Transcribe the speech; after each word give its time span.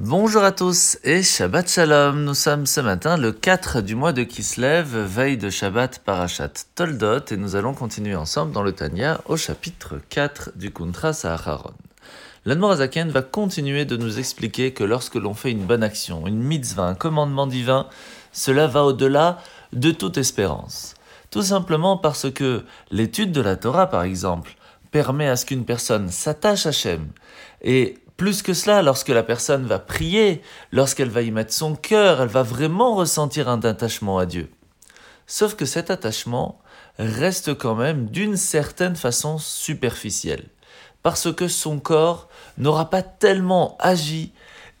Bonjour 0.00 0.44
à 0.44 0.52
tous 0.52 0.96
et 1.02 1.24
Shabbat 1.24 1.68
Shalom. 1.68 2.22
Nous 2.22 2.34
sommes 2.34 2.66
ce 2.66 2.80
matin 2.80 3.16
le 3.16 3.32
4 3.32 3.80
du 3.80 3.96
mois 3.96 4.12
de 4.12 4.22
Kislev, 4.22 4.96
veille 4.96 5.36
de 5.36 5.50
Shabbat 5.50 5.98
Parashat 6.04 6.52
Toldot, 6.76 7.24
et 7.32 7.36
nous 7.36 7.56
allons 7.56 7.74
continuer 7.74 8.14
ensemble 8.14 8.52
dans 8.52 8.62
le 8.62 8.70
Tanya 8.70 9.20
au 9.24 9.36
chapitre 9.36 9.96
4 10.08 10.52
du 10.54 10.70
Kuntra 10.70 11.12
Saharon. 11.12 11.72
L'Admorazaken 12.44 13.10
va 13.10 13.22
continuer 13.22 13.86
de 13.86 13.96
nous 13.96 14.20
expliquer 14.20 14.72
que 14.72 14.84
lorsque 14.84 15.16
l'on 15.16 15.34
fait 15.34 15.50
une 15.50 15.66
bonne 15.66 15.82
action, 15.82 16.28
une 16.28 16.44
mitzvah, 16.44 16.84
un 16.84 16.94
commandement 16.94 17.48
divin, 17.48 17.88
cela 18.30 18.68
va 18.68 18.84
au-delà 18.84 19.38
de 19.72 19.90
toute 19.90 20.16
espérance. 20.16 20.94
Tout 21.32 21.42
simplement 21.42 21.96
parce 21.96 22.30
que 22.30 22.64
l'étude 22.92 23.32
de 23.32 23.40
la 23.40 23.56
Torah, 23.56 23.88
par 23.88 24.04
exemple, 24.04 24.54
permet 24.92 25.26
à 25.26 25.34
ce 25.34 25.44
qu'une 25.44 25.64
personne 25.64 26.08
s'attache 26.08 26.66
à 26.66 26.68
Hachem 26.68 27.08
et 27.62 27.98
plus 28.18 28.42
que 28.42 28.52
cela, 28.52 28.82
lorsque 28.82 29.10
la 29.10 29.22
personne 29.22 29.64
va 29.64 29.78
prier, 29.78 30.42
lorsqu'elle 30.72 31.08
va 31.08 31.22
y 31.22 31.30
mettre 31.30 31.54
son 31.54 31.76
cœur, 31.76 32.20
elle 32.20 32.28
va 32.28 32.42
vraiment 32.42 32.96
ressentir 32.96 33.48
un 33.48 33.60
attachement 33.60 34.18
à 34.18 34.26
Dieu. 34.26 34.50
Sauf 35.28 35.54
que 35.54 35.64
cet 35.64 35.88
attachement 35.88 36.60
reste 36.98 37.54
quand 37.54 37.76
même 37.76 38.06
d'une 38.06 38.36
certaine 38.36 38.96
façon 38.96 39.38
superficielle, 39.38 40.48
parce 41.04 41.32
que 41.32 41.46
son 41.46 41.78
corps 41.78 42.28
n'aura 42.58 42.90
pas 42.90 43.02
tellement 43.02 43.76
agi 43.78 44.32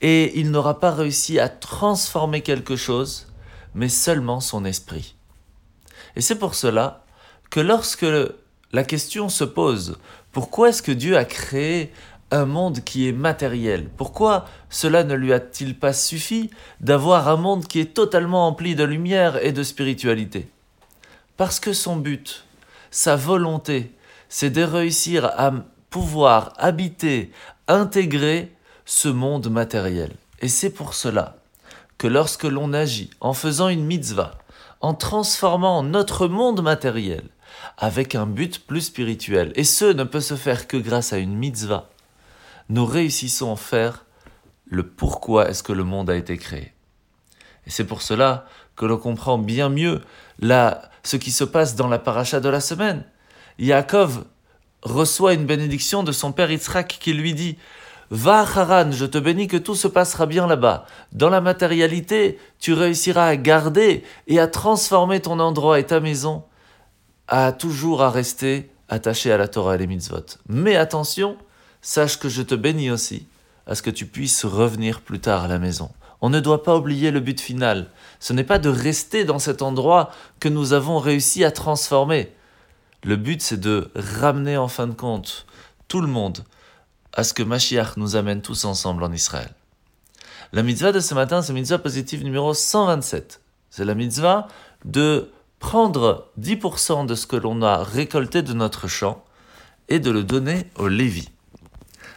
et 0.00 0.40
il 0.40 0.50
n'aura 0.50 0.80
pas 0.80 0.90
réussi 0.90 1.38
à 1.38 1.50
transformer 1.50 2.40
quelque 2.40 2.74
chose, 2.74 3.26
mais 3.74 3.90
seulement 3.90 4.40
son 4.40 4.64
esprit. 4.64 5.14
Et 6.16 6.22
c'est 6.22 6.38
pour 6.38 6.54
cela 6.54 7.04
que 7.50 7.60
lorsque 7.60 8.06
la 8.72 8.84
question 8.84 9.28
se 9.28 9.44
pose, 9.44 9.98
pourquoi 10.32 10.70
est-ce 10.70 10.82
que 10.82 10.92
Dieu 10.92 11.18
a 11.18 11.26
créé 11.26 11.92
un 12.30 12.44
monde 12.44 12.80
qui 12.80 13.08
est 13.08 13.12
matériel. 13.12 13.88
Pourquoi 13.96 14.46
cela 14.68 15.04
ne 15.04 15.14
lui 15.14 15.32
a-t-il 15.32 15.78
pas 15.78 15.92
suffi 15.92 16.50
d'avoir 16.80 17.28
un 17.28 17.36
monde 17.36 17.66
qui 17.66 17.80
est 17.80 17.94
totalement 17.94 18.48
empli 18.48 18.74
de 18.74 18.84
lumière 18.84 19.44
et 19.44 19.52
de 19.52 19.62
spiritualité? 19.62 20.48
Parce 21.36 21.60
que 21.60 21.72
son 21.72 21.96
but, 21.96 22.44
sa 22.90 23.16
volonté, 23.16 23.92
c'est 24.28 24.50
de 24.50 24.62
réussir 24.62 25.26
à 25.26 25.52
pouvoir 25.90 26.52
habiter, 26.56 27.30
intégrer 27.68 28.52
ce 28.84 29.08
monde 29.08 29.48
matériel. 29.48 30.12
Et 30.40 30.48
c'est 30.48 30.70
pour 30.70 30.94
cela 30.94 31.36
que 31.98 32.06
lorsque 32.06 32.44
l'on 32.44 32.72
agit 32.72 33.10
en 33.20 33.32
faisant 33.32 33.68
une 33.68 33.84
mitzvah, 33.84 34.38
en 34.80 34.94
transformant 34.94 35.82
notre 35.82 36.28
monde 36.28 36.62
matériel 36.62 37.24
avec 37.78 38.14
un 38.14 38.26
but 38.26 38.58
plus 38.66 38.82
spirituel, 38.82 39.52
et 39.54 39.64
ce 39.64 39.86
ne 39.86 40.04
peut 40.04 40.20
se 40.20 40.34
faire 40.34 40.66
que 40.66 40.76
grâce 40.76 41.12
à 41.12 41.18
une 41.18 41.34
mitzvah, 41.34 41.88
nous 42.68 42.84
réussissons 42.84 43.52
à 43.52 43.56
faire 43.56 44.04
le 44.66 44.86
pourquoi 44.86 45.48
est-ce 45.48 45.62
que 45.62 45.72
le 45.72 45.84
monde 45.84 46.10
a 46.10 46.16
été 46.16 46.36
créé. 46.36 46.72
Et 47.66 47.70
c'est 47.70 47.84
pour 47.84 48.02
cela 48.02 48.46
que 48.74 48.84
l'on 48.84 48.98
comprend 48.98 49.38
bien 49.38 49.68
mieux 49.68 50.02
là, 50.38 50.90
ce 51.02 51.16
qui 51.16 51.30
se 51.30 51.44
passe 51.44 51.76
dans 51.76 51.88
la 51.88 51.98
paracha 51.98 52.40
de 52.40 52.48
la 52.48 52.60
semaine. 52.60 53.04
Yaakov 53.58 54.24
reçoit 54.82 55.34
une 55.34 55.46
bénédiction 55.46 56.02
de 56.02 56.12
son 56.12 56.32
père 56.32 56.50
Yitzhak 56.50 56.98
qui 57.00 57.12
lui 57.12 57.34
dit 57.34 57.56
Va 58.10 58.40
Haran, 58.40 58.92
je 58.92 59.04
te 59.04 59.18
bénis 59.18 59.48
que 59.48 59.56
tout 59.56 59.74
se 59.74 59.88
passera 59.88 60.26
bien 60.26 60.46
là-bas. 60.46 60.86
Dans 61.12 61.30
la 61.30 61.40
matérialité, 61.40 62.38
tu 62.60 62.72
réussiras 62.72 63.26
à 63.26 63.36
garder 63.36 64.04
et 64.28 64.38
à 64.38 64.46
transformer 64.46 65.20
ton 65.20 65.40
endroit 65.40 65.80
et 65.80 65.86
ta 65.86 65.98
maison, 65.98 66.44
à 67.26 67.50
toujours 67.50 68.02
à 68.02 68.10
rester 68.10 68.70
attaché 68.88 69.32
à 69.32 69.38
la 69.38 69.48
Torah 69.48 69.74
et 69.74 69.78
les 69.78 69.88
mitzvot. 69.88 70.38
Mais 70.48 70.76
attention, 70.76 71.36
sache 71.86 72.18
que 72.18 72.28
je 72.28 72.42
te 72.42 72.56
bénis 72.56 72.90
aussi 72.90 73.28
à 73.68 73.76
ce 73.76 73.82
que 73.82 73.90
tu 73.90 74.06
puisses 74.06 74.44
revenir 74.44 75.02
plus 75.02 75.20
tard 75.20 75.44
à 75.44 75.48
la 75.48 75.60
maison. 75.60 75.90
On 76.20 76.30
ne 76.30 76.40
doit 76.40 76.64
pas 76.64 76.76
oublier 76.76 77.12
le 77.12 77.20
but 77.20 77.40
final. 77.40 77.90
Ce 78.18 78.32
n'est 78.32 78.44
pas 78.44 78.58
de 78.58 78.68
rester 78.68 79.24
dans 79.24 79.38
cet 79.38 79.62
endroit 79.62 80.10
que 80.40 80.48
nous 80.48 80.72
avons 80.72 80.98
réussi 80.98 81.44
à 81.44 81.52
transformer. 81.52 82.32
Le 83.04 83.14
but, 83.14 83.40
c'est 83.40 83.60
de 83.60 83.88
ramener 83.94 84.56
en 84.56 84.66
fin 84.66 84.88
de 84.88 84.94
compte 84.94 85.46
tout 85.86 86.00
le 86.00 86.08
monde 86.08 86.44
à 87.12 87.22
ce 87.22 87.32
que 87.32 87.44
Mashiach 87.44 87.96
nous 87.96 88.16
amène 88.16 88.42
tous 88.42 88.64
ensemble 88.64 89.04
en 89.04 89.12
Israël. 89.12 89.50
La 90.52 90.64
mitzvah 90.64 90.90
de 90.90 91.00
ce 91.00 91.14
matin, 91.14 91.40
c'est 91.40 91.52
mitzvah 91.52 91.78
positive 91.78 92.24
numéro 92.24 92.52
127. 92.52 93.40
C'est 93.70 93.84
la 93.84 93.94
mitzvah 93.94 94.48
de 94.84 95.30
prendre 95.60 96.32
10% 96.40 97.06
de 97.06 97.14
ce 97.14 97.28
que 97.28 97.36
l'on 97.36 97.62
a 97.62 97.84
récolté 97.84 98.42
de 98.42 98.54
notre 98.54 98.88
champ 98.88 99.24
et 99.88 100.00
de 100.00 100.10
le 100.10 100.24
donner 100.24 100.66
au 100.76 100.88
Lévi. 100.88 101.28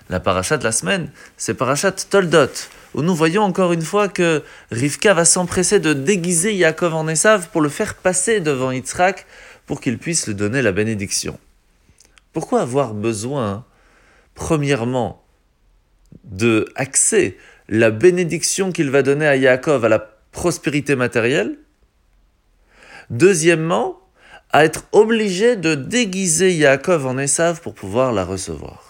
La 0.09 0.19
parachat 0.19 0.57
de 0.57 0.63
la 0.63 0.71
semaine, 0.71 1.11
c'est 1.37 1.53
parachat 1.53 1.91
Toldot, 1.91 2.49
où 2.95 3.03
nous 3.03 3.13
voyons 3.13 3.43
encore 3.43 3.73
une 3.73 3.83
fois 3.83 4.07
que 4.07 4.41
Rivka 4.71 5.13
va 5.13 5.23
s'empresser 5.23 5.79
de 5.79 5.93
déguiser 5.93 6.55
Yaakov 6.55 6.95
en 6.95 7.07
Esav 7.07 7.49
pour 7.49 7.61
le 7.61 7.69
faire 7.69 7.93
passer 7.93 8.39
devant 8.39 8.71
Yitzhak 8.71 9.27
pour 9.67 9.79
qu'il 9.79 9.99
puisse 9.99 10.25
lui 10.25 10.33
donner 10.33 10.63
la 10.63 10.71
bénédiction. 10.71 11.39
Pourquoi 12.33 12.61
avoir 12.61 12.95
besoin, 12.95 13.65
premièrement, 14.33 15.23
de 16.23 16.67
axer 16.73 17.37
la 17.67 17.91
bénédiction 17.91 18.71
qu'il 18.71 18.89
va 18.89 19.03
donner 19.03 19.27
à 19.27 19.35
Yaakov 19.35 19.85
à 19.85 19.89
la 19.89 19.99
prospérité 20.31 20.95
matérielle? 20.95 21.59
Deuxièmement, 23.11 23.99
à 24.51 24.65
être 24.65 24.85
obligé 24.91 25.55
de 25.55 25.75
déguiser 25.75 26.51
Yaakov 26.55 27.05
en 27.05 27.19
Esav 27.19 27.61
pour 27.61 27.75
pouvoir 27.75 28.11
la 28.11 28.25
recevoir. 28.25 28.88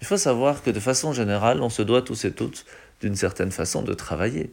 Il 0.00 0.06
faut 0.06 0.16
savoir 0.16 0.62
que 0.62 0.70
de 0.70 0.80
façon 0.80 1.12
générale, 1.12 1.60
on 1.62 1.68
se 1.68 1.82
doit 1.82 2.02
tous 2.02 2.24
et 2.24 2.32
toutes, 2.32 2.64
d'une 3.00 3.16
certaine 3.16 3.50
façon, 3.50 3.82
de 3.82 3.92
travailler, 3.92 4.50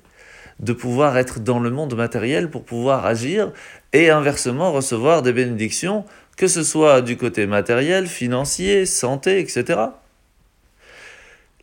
de 0.59 0.74
pouvoir 0.74 1.18
être 1.18 1.40
dans 1.40 1.59
le 1.59 1.69
monde 1.69 1.96
matériel 1.96 2.50
pour 2.50 2.63
pouvoir 2.63 3.06
agir 3.06 3.52
et 3.94 4.09
inversement 4.09 4.72
recevoir 4.72 5.22
des 5.22 5.34
bénédictions, 5.34 6.06
que 6.36 6.47
ce 6.47 6.63
soit 6.63 7.02
du 7.02 7.18
côté 7.18 7.47
matériel, 7.47 8.07
financier, 8.07 8.86
santé, 8.86 9.40
etc. 9.40 9.80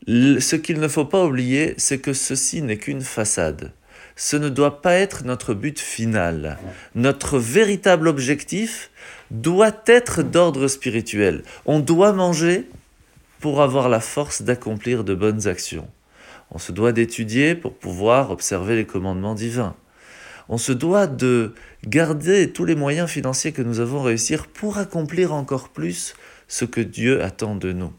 Ce 0.06 0.56
qu'il 0.56 0.80
ne 0.80 0.88
faut 0.88 1.04
pas 1.04 1.24
oublier, 1.24 1.74
c'est 1.76 1.98
que 1.98 2.12
ceci 2.12 2.62
n'est 2.62 2.78
qu'une 2.78 3.02
façade. 3.02 3.72
Ce 4.16 4.36
ne 4.36 4.48
doit 4.48 4.80
pas 4.80 4.94
être 4.94 5.24
notre 5.24 5.54
but 5.54 5.78
final. 5.78 6.58
Notre 6.94 7.38
véritable 7.38 8.06
objectif 8.06 8.90
doit 9.30 9.82
être 9.86 10.22
d'ordre 10.22 10.68
spirituel. 10.68 11.42
On 11.66 11.80
doit 11.80 12.12
manger 12.12 12.68
pour 13.44 13.60
avoir 13.60 13.90
la 13.90 14.00
force 14.00 14.40
d'accomplir 14.40 15.04
de 15.04 15.14
bonnes 15.14 15.48
actions. 15.48 15.86
On 16.50 16.56
se 16.56 16.72
doit 16.72 16.92
d'étudier 16.92 17.54
pour 17.54 17.74
pouvoir 17.74 18.30
observer 18.30 18.74
les 18.74 18.86
commandements 18.86 19.34
divins. 19.34 19.76
On 20.48 20.56
se 20.56 20.72
doit 20.72 21.06
de 21.06 21.54
garder 21.86 22.54
tous 22.54 22.64
les 22.64 22.74
moyens 22.74 23.10
financiers 23.10 23.52
que 23.52 23.60
nous 23.60 23.80
avons 23.80 24.00
réussir 24.00 24.46
pour 24.46 24.78
accomplir 24.78 25.34
encore 25.34 25.68
plus 25.68 26.14
ce 26.48 26.64
que 26.64 26.80
Dieu 26.80 27.22
attend 27.22 27.54
de 27.54 27.72
nous. 27.72 27.92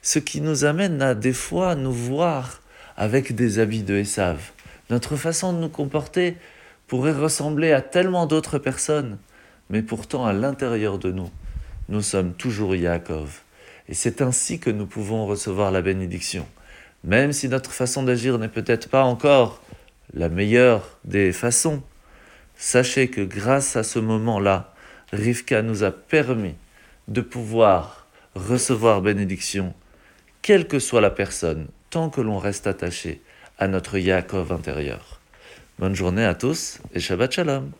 Ce 0.00 0.20
qui 0.20 0.40
nous 0.40 0.64
amène 0.64 1.02
à 1.02 1.16
des 1.16 1.32
fois 1.32 1.74
nous 1.74 1.90
voir 1.90 2.62
avec 2.96 3.34
des 3.34 3.58
habits 3.58 3.82
de 3.82 3.96
Esav. 3.96 4.52
Notre 4.90 5.16
façon 5.16 5.52
de 5.52 5.58
nous 5.58 5.70
comporter 5.70 6.36
pourrait 6.86 7.10
ressembler 7.10 7.72
à 7.72 7.80
tellement 7.80 8.26
d'autres 8.26 8.58
personnes, 8.58 9.18
mais 9.70 9.82
pourtant 9.82 10.24
à 10.24 10.32
l'intérieur 10.32 11.00
de 11.00 11.10
nous, 11.10 11.30
nous 11.88 12.02
sommes 12.02 12.34
toujours 12.34 12.76
Yaakov. 12.76 13.42
Et 13.92 13.94
c'est 13.94 14.22
ainsi 14.22 14.58
que 14.58 14.70
nous 14.70 14.86
pouvons 14.86 15.26
recevoir 15.26 15.70
la 15.70 15.82
bénédiction. 15.82 16.46
Même 17.04 17.34
si 17.34 17.50
notre 17.50 17.72
façon 17.72 18.02
d'agir 18.02 18.38
n'est 18.38 18.48
peut-être 18.48 18.88
pas 18.88 19.04
encore 19.04 19.62
la 20.14 20.30
meilleure 20.30 20.96
des 21.04 21.30
façons, 21.30 21.82
sachez 22.56 23.08
que 23.08 23.20
grâce 23.20 23.76
à 23.76 23.82
ce 23.82 23.98
moment-là, 23.98 24.72
Rivka 25.12 25.60
nous 25.60 25.84
a 25.84 25.90
permis 25.90 26.54
de 27.06 27.20
pouvoir 27.20 28.06
recevoir 28.34 29.02
bénédiction, 29.02 29.74
quelle 30.40 30.66
que 30.66 30.78
soit 30.78 31.02
la 31.02 31.10
personne, 31.10 31.66
tant 31.90 32.08
que 32.08 32.22
l'on 32.22 32.38
reste 32.38 32.66
attaché 32.66 33.20
à 33.58 33.68
notre 33.68 33.98
Yaakov 33.98 34.52
intérieur. 34.52 35.20
Bonne 35.78 35.94
journée 35.94 36.24
à 36.24 36.34
tous 36.34 36.78
et 36.94 37.00
Shabbat 37.00 37.30
Shalom. 37.30 37.72